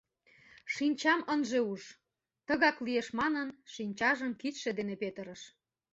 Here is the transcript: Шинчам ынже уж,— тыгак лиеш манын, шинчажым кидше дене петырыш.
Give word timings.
Шинчам 0.73 1.21
ынже 1.33 1.59
уж,— 1.71 1.81
тыгак 2.47 2.77
лиеш 2.85 3.07
манын, 3.19 3.49
шинчажым 3.73 4.31
кидше 4.41 4.69
дене 4.77 4.95
петырыш. 5.01 5.41